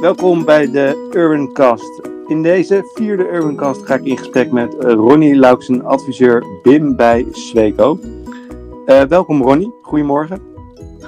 [0.00, 2.00] Welkom bij de Urbancast.
[2.26, 7.26] In deze vierde Urbancast ga ik in gesprek met eh, Ronnie Lauksen, adviseur BIM bij
[7.30, 7.98] Sweco.
[8.86, 10.42] Uh, welkom Ronnie, goedemorgen.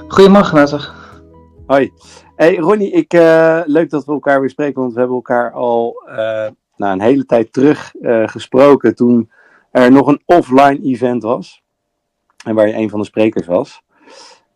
[0.08, 0.94] Goedemorgen Wouter.
[1.66, 1.92] Hoi.
[2.36, 6.02] Hey Ronnie, ik, uh, leuk dat we elkaar weer spreken, want we hebben elkaar al
[6.76, 7.92] nou, een hele tijd terug
[8.24, 9.30] gesproken toen
[9.70, 11.62] er nog een offline event was.
[12.44, 13.82] En waar je een van de sprekers was.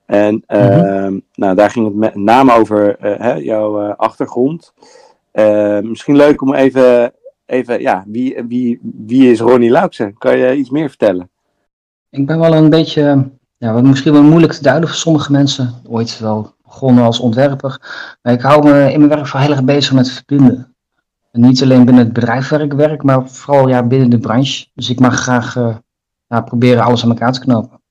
[0.06, 4.72] En uh, nou, daar ging het met name over uh, hè, jouw uh, achtergrond.
[5.32, 7.12] Ehm, misschien leuk om even,
[7.46, 10.18] even ja, wie, wie, wie is Ronnie Lauksen?
[10.18, 11.30] Kan je iets meer vertellen?
[12.10, 15.74] Ik ben wel een beetje, ja, misschien wel moeilijk te duiden voor sommige mensen.
[15.88, 17.80] Ooit wel begonnen als ontwerper.
[18.22, 20.74] Maar ik hou me in mijn werk vooral heel erg bezig met verbinden.
[21.30, 24.66] En niet alleen binnen het bedrijf waar ik werk, maar vooral ja, binnen de branche.
[24.74, 25.54] Dus ik mag graag
[26.26, 27.81] ja, proberen alles aan elkaar te knopen.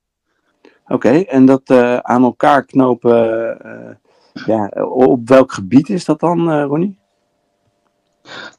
[0.91, 6.51] Oké, en dat uh, aan elkaar knopen, uh, ja, op welk gebied is dat dan,
[6.51, 6.99] uh, Ronnie?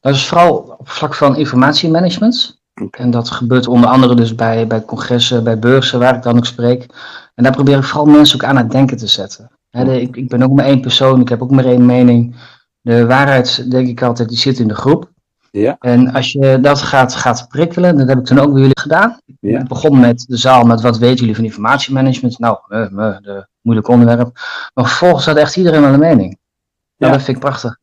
[0.01, 2.63] Dat is vooral op vlak van informatiemanagement.
[2.83, 3.05] Okay.
[3.05, 6.47] En dat gebeurt onder andere dus bij, bij congressen, bij beurzen waar ik dan ook
[6.47, 6.87] spreek.
[7.35, 9.51] En daar probeer ik vooral mensen ook aan het denken te zetten.
[9.71, 12.37] He, de, ik, ik ben ook maar één persoon, ik heb ook maar één mening.
[12.81, 15.11] De waarheid, denk ik altijd, die zit in de groep.
[15.51, 15.77] Ja.
[15.79, 19.19] En als je dat gaat, gaat prikkelen, dat heb ik toen ook bij jullie gedaan.
[19.51, 19.61] Ja.
[19.61, 22.39] Ik begon met de zaal met wat weten jullie van informatiemanagement?
[22.39, 24.31] Nou, uh, uh, de moeilijk onderwerp.
[24.75, 26.39] Maar vervolgens had echt iedereen wel een mening.
[26.97, 27.11] Ja.
[27.11, 27.79] dat vind ik prachtig.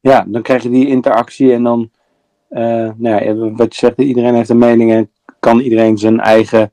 [0.00, 1.90] Ja, dan krijg je die interactie en dan,
[2.50, 6.72] uh, nou ja, wat je zegt, iedereen heeft een mening en kan iedereen zijn eigen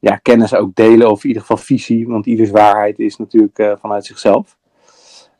[0.00, 4.06] ja, kennis ook delen, of in ieder geval visie, want ieders waarheid is natuurlijk vanuit
[4.06, 4.57] zichzelf.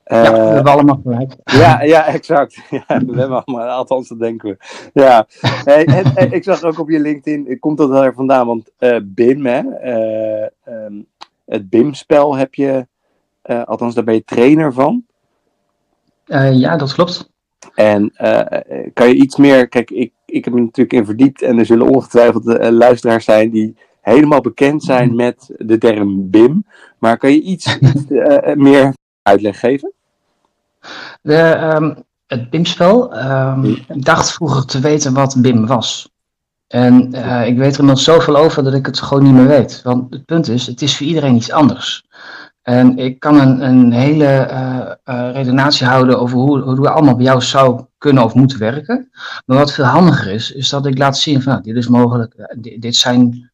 [0.09, 1.37] Ja, we hebben allemaal gelijk.
[1.45, 2.61] Ja, ja exact.
[2.70, 4.56] Ja, we hebben allemaal, althans dat denken we.
[4.92, 5.27] Ja,
[5.64, 8.97] hey, en, en, ik zag ook op je LinkedIn, komt dat er vandaan, want uh,
[9.03, 10.47] BIM, hè, uh,
[10.84, 11.06] um,
[11.45, 12.86] het BIM-spel heb je,
[13.45, 15.05] uh, althans daar ben je trainer van.
[16.53, 17.31] ja, dat klopt.
[17.75, 18.12] En
[18.92, 21.89] kan je iets meer, kijk, ik, ik heb me natuurlijk in verdiept en er zullen
[21.89, 26.64] ongetwijfeld luisteraars zijn die helemaal bekend zijn met de term BIM,
[26.98, 28.05] maar kan je iets, iets
[28.55, 28.92] meer
[29.23, 29.92] uitleg geven?
[31.22, 33.16] De, um, het BIM-spel.
[33.16, 36.11] Um, ik dacht vroeger te weten wat BIM was.
[36.66, 39.83] En uh, ik weet er inmiddels zoveel over dat ik het gewoon niet meer weet.
[39.83, 42.06] Want het punt is, het is voor iedereen iets anders.
[42.62, 47.17] En ik kan een, een hele uh, uh, redenatie houden over hoe, hoe we allemaal
[47.17, 49.11] bij jou zou kunnen of moeten werken.
[49.46, 52.55] Maar wat veel handiger is, is dat ik laat zien van nou, dit is mogelijk,
[52.58, 53.50] dit, dit zijn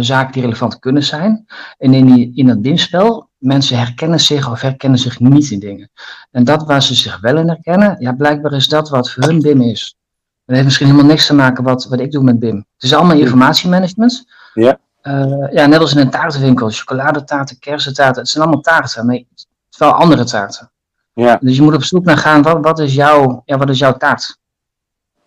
[0.00, 1.46] zaken die relevant kunnen zijn.
[1.78, 5.90] En in, die, in dat BIM-spel mensen herkennen zich of herkennen zich niet in dingen.
[6.30, 9.40] En dat waar ze zich wel in herkennen, ja, blijkbaar is dat wat voor hun
[9.40, 9.96] BIM is.
[10.44, 12.56] Dat heeft misschien helemaal niks te maken wat, wat ik doe met BIM.
[12.56, 14.24] Het is allemaal informatiemanagement.
[14.54, 14.78] Ja.
[15.02, 16.70] Uh, ja, net als in een taartenwinkel.
[16.70, 20.70] Chocoladetaarten, kersentaarten, het zijn allemaal taarten, maar het wel andere taarten.
[21.12, 21.38] Ja.
[21.40, 23.96] Dus je moet op zoek naar gaan, wat, wat, is, jouw, ja, wat is jouw
[23.96, 24.38] taart?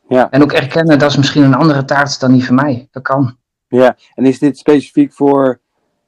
[0.10, 0.30] Ja.
[0.32, 2.88] En ook erkennen, dat is misschien een andere taart dan die van mij.
[2.92, 3.38] Dat kan.
[3.68, 5.60] Ja, en is dit specifiek voor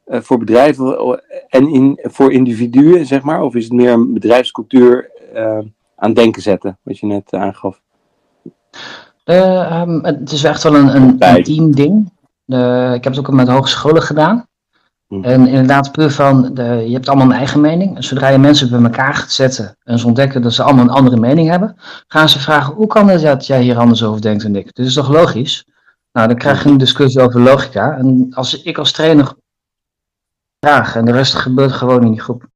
[0.09, 3.41] voor bedrijven en in, voor individuen, zeg maar?
[3.41, 5.59] Of is het meer een bedrijfscultuur uh,
[5.95, 7.81] aan denken zetten, wat je net aangaf?
[9.25, 12.11] Um, het is echt wel een, een, ding.
[12.95, 14.47] ik heb het ook met hogescholen gedaan.
[15.07, 15.23] Hm.
[15.23, 17.95] En inderdaad, puur van, de, je hebt allemaal een eigen mening.
[17.95, 20.89] En zodra je mensen bij elkaar gaat zetten en ze ontdekken dat ze allemaal een
[20.89, 21.75] andere mening hebben,
[22.07, 24.73] gaan ze vragen, hoe kan het dat jij hier anders over denkt dan ik?
[24.73, 25.65] Dit is toch logisch?
[26.11, 27.97] Nou, dan krijg je een discussie over logica.
[27.97, 29.33] En als ik als trainer
[30.59, 32.47] vraag en de rest gebeurt gewoon in die groep.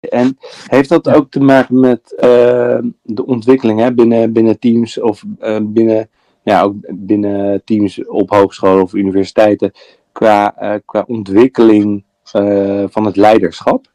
[0.00, 5.24] En heeft dat ook te maken met uh, de ontwikkeling hè, binnen, binnen teams of
[5.40, 6.10] uh, binnen,
[6.42, 9.72] ja, ook binnen teams op hogescholen of universiteiten
[10.12, 12.04] qua, uh, qua ontwikkeling
[12.86, 13.86] van het leiderschap?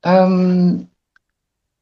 [0.00, 0.90] Um,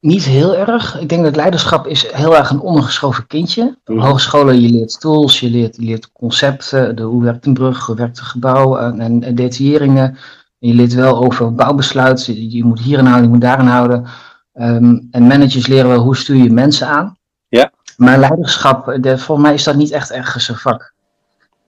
[0.02, 1.00] niet heel erg.
[1.00, 3.76] Ik denk dat leiderschap is heel erg een ondergeschoven kindje.
[3.84, 4.06] Op mhm.
[4.06, 7.96] hogescholen je leert tools, je leert, je leert concepten, de, hoe werkt een brug, hoe
[7.96, 10.18] werkt een gebouw en, en, detailleringen.
[10.58, 14.06] je leert wel over bouwbesluit, je, je moet hierin houden, je moet daarin houden.
[14.54, 17.16] Um, en managers leren wel hoe stuur je mensen aan.
[17.49, 17.72] Ja.
[17.96, 20.94] Maar leiderschap, de, volgens mij is dat niet echt ergens een vak.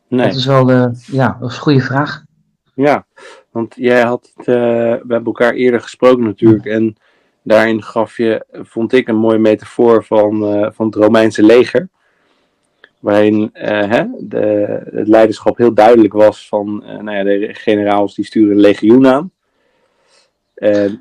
[0.09, 0.27] Nee.
[0.27, 2.25] Dat is wel de, ja, dat is een goede vraag.
[2.75, 3.07] Ja,
[3.51, 6.97] want jij had het, uh, we hebben elkaar eerder gesproken natuurlijk en
[7.45, 11.89] daarin gaf je, vond ik, een mooie metafoor van, uh, van het Romeinse leger.
[12.99, 18.15] Waarin uh, hè, de, het leiderschap heel duidelijk was van uh, nou ja, de generaals
[18.15, 19.33] die sturen een legioen aan.
[20.55, 21.01] En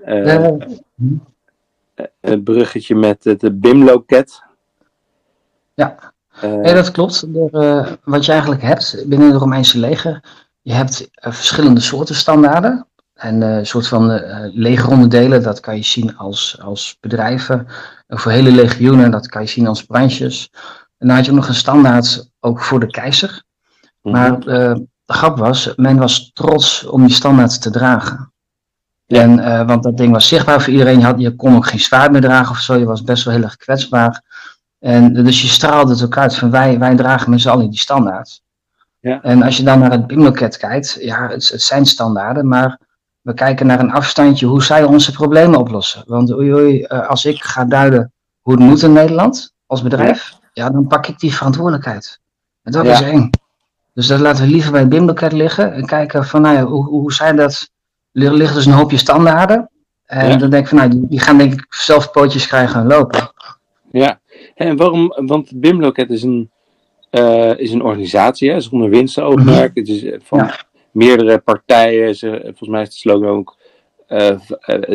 [2.20, 4.44] het bruggetje met het BIM-loket.
[5.74, 7.28] Ja, nee, dat klopt.
[8.04, 10.24] wat je eigenlijk hebt binnen het Romeinse leger,
[10.62, 12.88] je hebt verschillende soorten standaarden.
[13.24, 14.22] En een soort van
[14.54, 17.68] legeronderdelen, dat kan je zien als, als bedrijven.
[18.08, 20.50] voor hele legioenen, dat kan je zien als branches.
[20.98, 23.44] En dan had je ook nog een standaard, ook voor de keizer.
[24.02, 24.16] Mhm.
[24.16, 28.34] Maar de grap was, men was trots om die standaard te dragen.
[29.06, 31.00] En, uh, want dat ding was zichtbaar voor iedereen.
[31.00, 32.76] Je, had, je kon ook geen zwaard meer dragen of zo.
[32.76, 34.22] Je was best wel heel erg kwetsbaar.
[34.80, 37.80] En dus je straalde het ook uit van wij, wij dragen met z'n allen die
[37.80, 38.42] standaard.
[39.00, 39.22] Ja.
[39.22, 42.80] En als je dan naar het BIM-loket kijkt, ja, het, het, zijn standaarden, maar
[43.24, 46.04] we kijken naar een afstandje hoe zij onze problemen oplossen.
[46.08, 48.12] Want oei, oei, eh, als ik ga duiden
[48.42, 52.20] hoe het moet in Nederland als bedrijf, ja, dan pak ik die verantwoordelijkheid.
[52.64, 53.30] En dat is eng.
[53.94, 57.14] Dus dat laten we liever bij het liggen en kijken van nou ja, hoe, hoe
[57.14, 57.70] zij dat
[58.12, 59.70] er liggen dus een hoopje standaarden.
[60.06, 63.32] En dan denk ik van, nou, die, gaan denk ik zelf pootjes krijgen en lopen.
[63.92, 64.20] Ja,
[64.56, 66.52] en waarom, want Bimloket is een,
[67.12, 69.76] uh, is een organisatie, hè, zonder winstoogmerk.
[69.76, 70.52] Het is eh, van
[70.94, 73.58] meerdere partijen, ze, volgens mij is de slogan ook,
[74.10, 74.38] uh,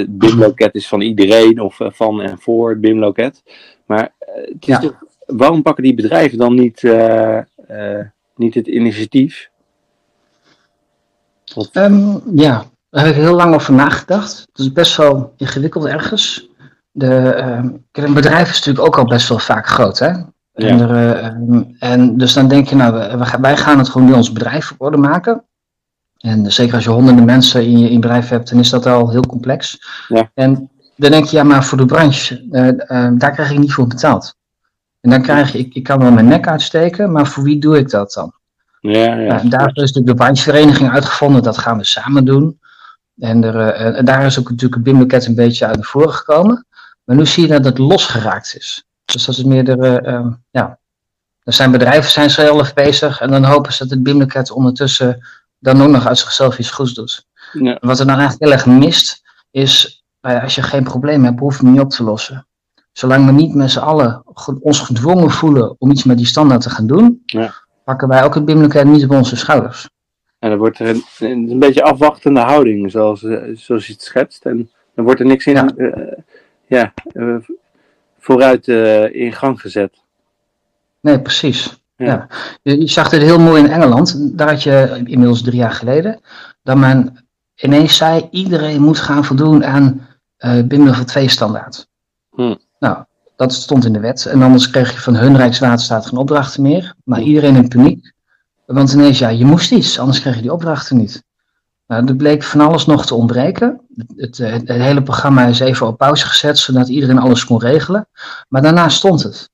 [0.08, 3.42] Bimloket is van iedereen, of van en voor het Bimloket.
[3.86, 6.82] Maar het is toch, waarom pakken die bedrijven dan niet,
[8.36, 9.50] niet het initiatief?
[11.72, 14.38] Um, ja, daar heb ik heel lang over nagedacht.
[14.38, 16.48] Het is best wel ingewikkeld ergens.
[16.90, 19.98] De, uh, een bedrijf is natuurlijk ook al best wel vaak groot.
[19.98, 20.10] Hè?
[20.52, 24.12] En, er, uh, en, dus dan denk je, nou, we, wij gaan het gewoon nu
[24.12, 25.44] ons bedrijf op orde maken.
[26.18, 29.10] En zeker als je honderden mensen in je, in bedrijf hebt, dan is dat al
[29.10, 29.78] heel complex.
[30.08, 30.30] Ja.
[30.34, 33.86] En dan denk je, ja, maar voor de branche, uh, daar krijg ik niet voor
[33.86, 34.36] betaald.
[35.00, 37.78] En dan krijg je, ik, ik kan wel mijn nek uitsteken, maar voor wie doe
[37.78, 38.32] ik dat dan?
[38.80, 39.40] Ja, ja.
[39.40, 42.60] en daar is de branchevereniging uitgevonden, dat gaan we samen doen.
[43.18, 46.12] En, er, eh, en daar is ook natuurlijk het BIM een beetje uit naar voren
[46.12, 46.66] gekomen.
[47.04, 48.84] Maar nu zie je dat het losgeraakt is.
[49.04, 50.78] Dus dat is meer de, ja,
[51.42, 55.26] er zijn bedrijven zijn zelf bezig en dan hopen ze dat het BIM ondertussen
[55.58, 57.26] dan ook nog uit zichzelf iets goeds doet.
[57.52, 57.76] Ja.
[57.80, 61.58] Wat er dan eigenlijk heel erg mist, is nou als je geen probleem hebt, hoef
[61.58, 62.46] je het niet op te lossen.
[62.92, 64.22] Zolang we niet met z'n allen
[64.60, 67.54] ons gedwongen voelen om iets met die standaard te gaan doen, ja.
[67.84, 69.88] pakken wij ook het BIM niet op onze schouders.
[70.38, 74.44] En dan wordt er een, een beetje afwachtende houding, zoals, eh, zoals je het schetst.
[74.44, 76.12] En dan wordt er niks in, ja, uh,
[76.66, 77.36] ja uh,
[78.18, 78.68] vooruit
[79.12, 79.96] in gang gezet.
[81.00, 81.82] Nee, precies.
[82.06, 82.26] Ja.
[82.62, 84.38] Je, je, zag het heel mooi in Engeland.
[84.38, 86.20] Daar had je inmiddels drie jaar geleden.
[86.62, 90.06] Dat men ineens zei: iedereen moet gaan voldoen aan
[90.38, 91.88] uh, BIM 2 standaard.
[92.30, 92.54] Hm.
[92.78, 93.04] Nou,
[93.36, 94.26] dat stond in de wet.
[94.26, 96.94] En anders kreeg je van hun Rijkswaterstaat geen opdrachten meer.
[97.04, 98.12] Maar iedereen in paniek.
[98.66, 101.24] Want ineens, ja, je moest iets, anders kreeg je die opdrachten niet.
[101.86, 103.80] Nou, er bleek van alles nog te ontbreken.
[104.16, 108.08] Het, het, het, hele programma is even op pauze gezet, zodat iedereen alles kon regelen.
[108.48, 109.50] Maar daarna stond het.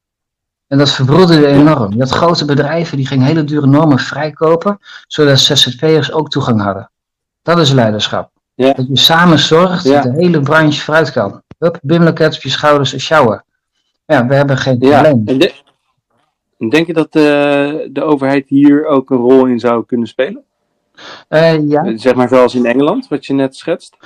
[0.74, 1.92] En dat verbroederde enorm.
[1.92, 6.90] Je had grote bedrijven die gingen hele dure normen vrijkopen, zodat ZZP'ers ook toegang hadden.
[7.42, 8.30] Dat is leiderschap.
[8.54, 8.72] Ja.
[8.72, 11.42] Dat je samen zorgt dat de hele branche vooruit kan.
[11.58, 13.44] Hup, bimloket op je schouders en sjouwen.
[14.06, 15.22] Ja, we hebben geen probleem.
[15.24, 15.48] Ja.
[16.68, 20.42] Denk je dat de, eh, de overheid hier ook een rol in zou kunnen spelen?
[21.28, 21.84] Uh, ja.
[21.84, 23.96] Eh, zeg maar zoals in Engeland, wat je net schetst?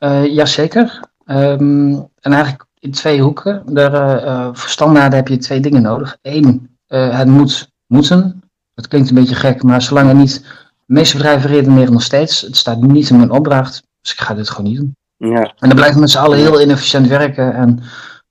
[0.00, 1.00] Uh, jazeker.
[1.26, 3.62] Um, en eigenlijk in twee hoeken.
[3.74, 6.18] Daar, voor standaarden heb je twee dingen nodig.
[6.22, 8.42] Eén, het moet moeten.
[8.74, 10.44] Dat klinkt een beetje gek, maar zolang er niet...
[10.86, 12.40] De meeste bedrijven redeneren nog steeds.
[12.40, 14.96] Het staat niet in mijn opdracht, dus ik ga dit gewoon niet doen.
[15.16, 15.42] Ja.
[15.58, 17.54] En dan blijven met z'n allen heel inefficiënt werken.
[17.54, 17.82] En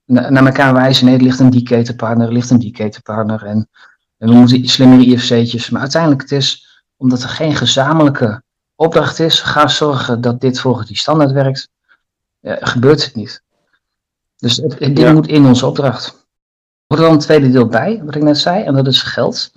[0.05, 1.05] naar elkaar wijzen.
[1.05, 3.43] Nee, er ligt een DK-partner, er ligt een DK-partner.
[3.43, 3.69] En,
[4.17, 5.69] en, we moeten slimmere IFC'tjes.
[5.69, 6.67] Maar uiteindelijk het is,
[6.98, 8.43] omdat er geen gezamenlijke
[8.75, 11.69] opdracht is, ga zorgen dat dit volgens die standaard werkt.
[12.41, 13.43] gebeurt het niet.
[14.43, 16.07] Dus het, dit moet in onze opdracht.
[16.07, 16.15] Er
[16.88, 19.51] wordt dan een tweede deel bij, wat ik net zei, en dat is geld.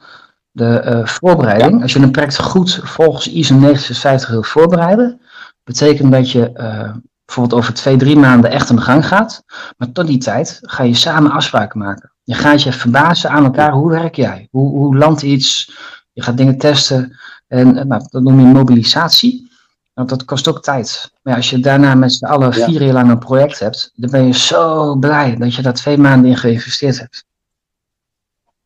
[0.50, 1.82] De uh, voorbereiding.
[1.82, 5.20] Als je een project goed volgens ISO 950 wil voorbereiden,
[5.64, 6.92] betekent dat je uh,
[7.24, 9.42] bijvoorbeeld over twee, drie maanden echt aan de gang gaat.
[9.76, 12.12] Maar tot die tijd ga je samen afspraken maken.
[12.22, 14.48] Je gaat je verbazen aan elkaar, hoe werk jij?
[14.50, 15.76] Hoe, hoe landt iets?
[16.12, 17.18] Je gaat dingen testen.
[17.46, 19.50] En nou, dat noem je mobilisatie.
[19.94, 21.10] Want dat kost ook tijd.
[21.26, 24.26] Maar als je daarna met z'n allen vier jaar lang een project hebt, dan ben
[24.26, 27.26] je zo blij dat je daar twee maanden in geïnvesteerd hebt.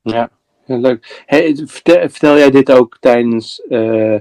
[0.03, 0.31] Ja,
[0.67, 1.23] leuk.
[1.27, 4.19] Hey, vertel, jij dit ook tijdens uh,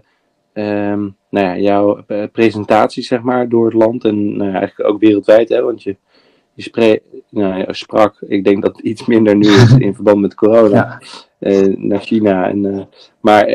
[0.54, 5.00] um, nou ja, jouw eh, presentatie zeg maar, door het land en nou eigenlijk ook
[5.00, 5.50] wereldwijd.
[5.50, 5.96] Hè, want je,
[6.54, 10.36] je nou, ja, sprak, ik denk dat het iets minder nu is in verband met
[10.36, 11.02] corona,
[11.40, 12.50] uh, naar China.
[12.50, 12.82] En, uh,
[13.22, 13.46] maar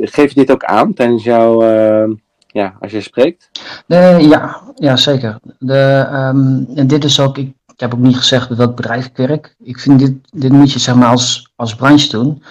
[0.00, 2.12] geef je dit ook aan tijdens jouw, ehm,
[2.56, 3.50] ja, als je spreekt?
[3.86, 5.38] ja, ja, zeker.
[5.58, 9.06] De, um, en dit is ook, ik, ik heb ook niet gezegd bij welk bedrijf
[9.06, 9.54] ik werk.
[9.62, 12.42] Ik vind dit, dit moet je zeg maar als, als branche doen.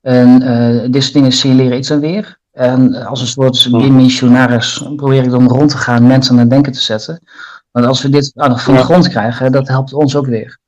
[0.00, 2.38] En uh, dit soort dingen signaleren iets dan weer.
[2.52, 6.72] En als een soort missionaris probeer ik dan rond te gaan, mensen aan het denken
[6.72, 7.22] te zetten.
[7.70, 10.58] Want als we dit nou, van de grond krijgen, dat helpt ons ook weer.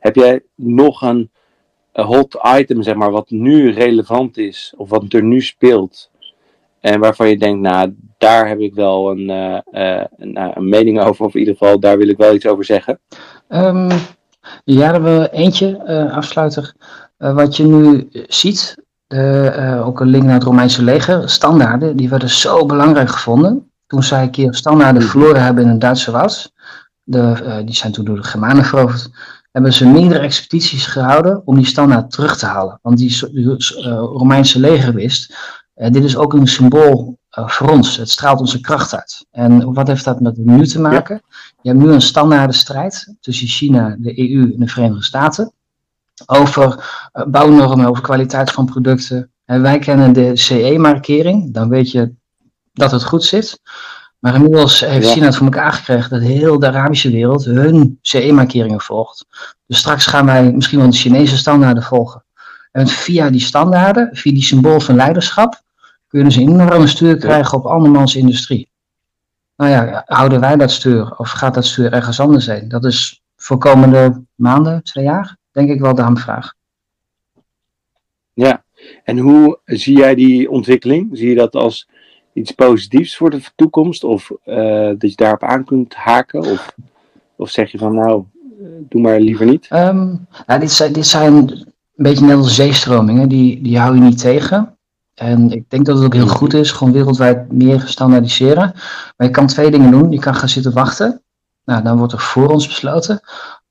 [0.00, 1.30] Heb jij nog een,
[1.92, 6.10] hot item, zeg maar, wat nu relevant is, of wat er nu speelt,
[6.84, 11.24] en waarvan je denkt, nou, daar heb ik wel een, uh, een, een, mening over,
[11.24, 13.00] of in ieder geval, daar wil ik wel iets over zeggen?
[13.48, 13.88] Um,
[14.64, 16.74] ja, hebben we eentje, uh, afsluiter.
[17.16, 18.74] wat je nu ziet,
[19.06, 23.70] de, ook een link naar het Romeinse leger, standaarden, die werden zo belangrijk gevonden.
[23.86, 26.52] Toen zij een keer standaarden verloren hebben in het Duitse woud,
[27.02, 29.10] de, die zijn toen door de Germanen veroverd,
[29.52, 32.78] hebben ze meerdere expedities gehouden om die standaard terug te halen.
[32.82, 33.56] Want die, die
[33.98, 35.34] Romeinse leger wist,
[35.74, 37.96] dit is ook een symbool uh, voor ons.
[37.96, 39.26] Het straalt onze kracht uit.
[39.30, 41.22] En wat heeft dat met nu te maken?
[41.62, 45.52] Je hebt nu een standaarde strijd tussen China, de EU en de Verenigde Staten.
[46.26, 49.30] Over uh, bouwnormen, over kwaliteit van producten.
[49.44, 51.54] En wij kennen de CE-markering.
[51.54, 52.12] Dan weet je
[52.72, 53.60] dat het goed zit.
[54.18, 58.80] Maar inmiddels heeft China het voor elkaar gekregen dat heel de Arabische wereld hun CE-markeringen
[58.80, 59.26] volgt.
[59.66, 62.24] Dus straks gaan wij misschien wel de Chinese standaarden volgen.
[62.72, 65.62] En via die standaarden, via die symbool van leiderschap,
[66.14, 68.68] kunnen ze enorm stuur krijgen op andermans industrie.
[69.56, 72.68] Nou ja, houden wij dat stuur of gaat dat stuur ergens anders heen?
[72.68, 76.54] Dat is voor komende maanden, twee jaar, denk ik wel de hamvraag.
[78.32, 78.64] Ja,
[79.04, 81.08] en hoe zie jij die ontwikkeling?
[81.12, 81.88] Zie je dat als
[82.32, 84.04] iets positiefs voor de toekomst?
[84.04, 86.40] Of uh, dat je daarop aan kunt haken?
[86.40, 86.74] Of,
[87.36, 88.24] of zeg je van nou,
[88.88, 89.68] doe maar liever niet?
[89.70, 91.66] Um, nou, dit, zijn, dit zijn een
[91.96, 94.73] beetje net als zeestromingen, die, die hou je niet tegen.
[95.14, 98.72] En ik denk dat het ook heel goed is, gewoon wereldwijd meer standaardiseren.
[99.16, 100.10] Maar je kan twee dingen doen.
[100.10, 101.22] Je kan gaan zitten wachten.
[101.64, 103.20] Nou, dan wordt er voor ons besloten.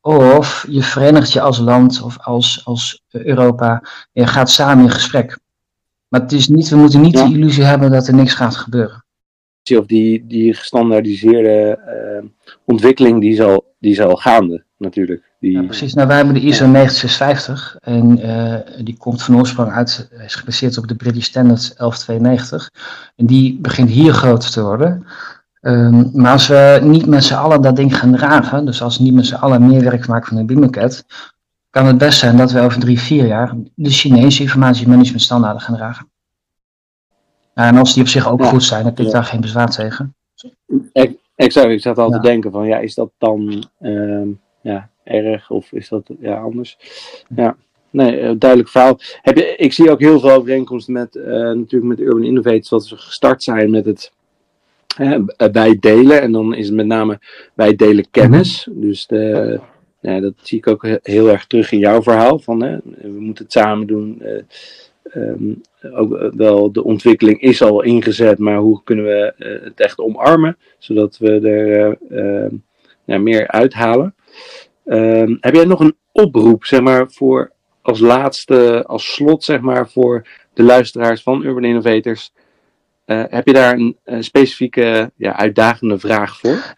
[0.02, 3.84] Of je verenigt je als land of als, als Europa.
[4.12, 5.40] Je gaat samen in gesprek.
[6.08, 9.06] Maar het is niet, we moeten niet de illusie hebben dat er niks gaat gebeuren.
[9.78, 12.30] Of die, die gestandaardiseerde uh,
[12.66, 15.24] ontwikkeling die zal, die zal gaande natuurlijk.
[15.40, 15.52] Die...
[15.52, 15.94] Ja, precies.
[15.94, 20.78] Nou, wij hebben de ISO 9650 en uh, die komt van oorsprong uit, is gebaseerd
[20.78, 22.70] op de British Standard 1192.
[23.16, 25.06] En die begint hier groter te worden.
[25.62, 29.04] Um, maar als we niet met z'n allen dat ding gaan dragen, dus als we
[29.04, 31.06] niet met z'n allen meer werk maken van de Bimaket,
[31.70, 35.76] kan het best zijn dat we over drie, vier jaar de Chinese informatiemanagement standaarden gaan
[35.76, 36.12] dragen.
[37.56, 39.70] Nou, en als die op zich ook goed zijn, dan heb ik daar geen bezwaar
[39.70, 40.16] tegen.
[41.36, 44.28] Exact, ik zat al te denken van, ja, is dat dan uh,
[44.64, 46.78] ja, erg of is dat ja, anders?
[47.36, 47.56] Ja,
[47.90, 49.00] nee, eh, duidelijk verhaal.
[49.22, 52.90] Heb je, ik zie ook heel veel overeenkomsten met, uh, natuurlijk met Urban Innovators, dat
[52.90, 54.12] we gestart zijn met het
[55.52, 56.22] wij delen.
[56.22, 57.20] En dan is het met name
[57.54, 58.68] wij delen kennis.
[58.72, 59.60] Dus de,
[60.00, 62.40] ja, dat zie ik ook heel erg terug in jouw verhaal.
[62.40, 64.22] Van, hè, we moeten het samen doen.
[64.22, 64.42] Uh,
[65.16, 70.00] um, ook wel de ontwikkeling is al ingezet, maar hoe kunnen we uh, het echt
[70.00, 72.60] omarmen, zodat we er uh,
[73.04, 74.16] ja, meer uithalen.
[74.86, 79.90] Ehm, heb jij nog een oproep, zeg maar, voor als laatste, als slot, zeg maar,
[79.90, 82.32] voor de luisteraars van Urban Innovators?
[83.06, 86.76] Uh, heb je daar een, een specifieke, ja, uitdagende vraag voor?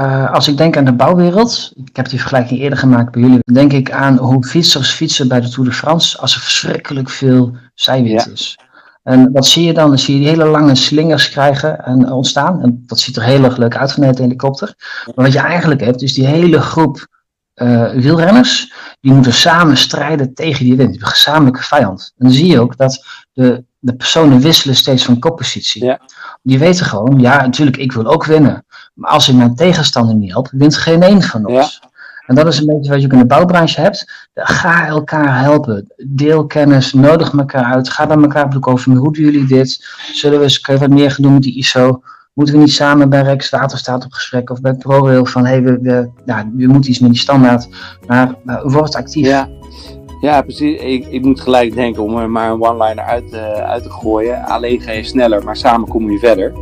[0.00, 3.38] Uh, als ik denk aan de bouwwereld, ik heb die vergelijking eerder gemaakt bij jullie,
[3.52, 7.56] denk ik aan hoe fietsers fietsen bij de Tour de France als er verschrikkelijk veel
[7.74, 8.32] zijwind ja.
[8.32, 8.58] is.
[9.04, 9.88] En wat zie je dan?
[9.88, 12.62] Dan zie je die hele lange slingers krijgen en ontstaan.
[12.62, 14.74] En dat ziet er heel erg leuk uit vanuit de helikopter.
[15.14, 17.06] Maar wat je eigenlijk hebt, is die hele groep
[17.54, 20.92] uh, wielrenners, die moeten samen strijden tegen die wind.
[20.92, 22.12] Die gezamenlijke vijand.
[22.18, 25.84] En dan zie je ook dat de, de personen wisselen steeds van koppositie.
[25.84, 26.00] Ja.
[26.42, 28.66] Die weten gewoon, ja, natuurlijk, ik wil ook winnen.
[28.94, 31.80] Maar als ik mijn tegenstander niet help, wint geen een van ons.
[31.82, 31.88] Ja.
[32.26, 34.28] En dat is een beetje wat je ook in de bouwbranche hebt.
[34.34, 35.92] Ga elkaar helpen.
[35.96, 37.88] Deel kennis, nodig elkaar uit.
[37.88, 38.80] Ga bij elkaar op.
[38.84, 39.84] Hoe doen jullie dit?
[40.12, 42.02] Zullen we eens wat meer gaan doen met die ISO?
[42.32, 46.10] Moeten we niet samen bij Rijkswaterstaat op gesprek of bij ProRail van hey, we, we,
[46.26, 47.68] ja, we moeten iets met die standaard.
[48.06, 49.26] Maar, word actief.
[49.26, 49.48] Ja.
[50.20, 50.80] Ja, precies.
[50.80, 54.44] Ik, ik moet gelijk denken om er maar een one-liner uit, uh, uit te gooien.
[54.44, 56.52] Alleen ga je sneller, maar samen kom je verder.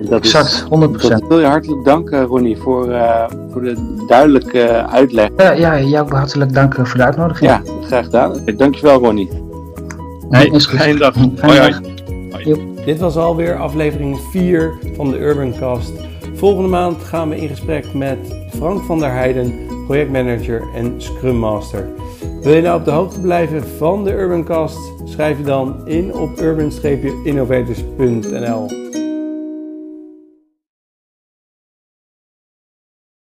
[0.00, 0.68] Dat exact, 100%.
[0.68, 5.28] Dat wil je hartelijk danken, Ronnie, voor, uh, voor de duidelijke uitleg.
[5.36, 7.50] Ja, ja, jou hartelijk dank voor de uitnodiging.
[7.50, 8.38] Ja, graag gedaan.
[8.56, 9.28] Dankjewel, Ronnie.
[10.30, 11.14] Hey, fijne dag.
[11.14, 11.74] Hoi, hoi.
[12.30, 12.74] hoi.
[12.84, 15.92] Dit was alweer aflevering 4 van de Urban Cast.
[16.34, 18.18] Volgende maand gaan we in gesprek met
[18.56, 19.54] Frank van der Heijden,
[19.86, 21.88] projectmanager en Scrum Master.
[22.42, 24.78] Wil je nou op de hoogte blijven van de Urban Cast?
[25.04, 28.79] Schrijf je dan in op urban-innovators.nl.